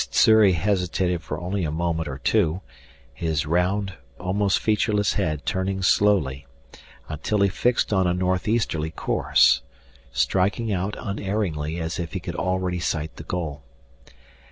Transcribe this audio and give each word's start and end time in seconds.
Sssuri 0.09 0.53
hesitated 0.53 1.21
for 1.21 1.39
only 1.39 1.63
a 1.63 1.69
moment 1.71 2.07
or 2.09 2.17
two, 2.17 2.61
his 3.13 3.45
round, 3.45 3.93
almost 4.19 4.57
featureless 4.57 5.13
head 5.13 5.45
turning 5.45 5.83
slowly, 5.83 6.47
until 7.07 7.41
he 7.41 7.49
fixed 7.49 7.93
on 7.93 8.07
a 8.07 8.13
northeasterly 8.15 8.89
course 8.89 9.61
striking 10.11 10.73
out 10.73 10.95
unerringly 10.97 11.79
as 11.79 11.99
if 11.99 12.13
he 12.13 12.19
could 12.19 12.33
already 12.35 12.79
sight 12.79 13.17
the 13.17 13.23
goal. 13.23 13.61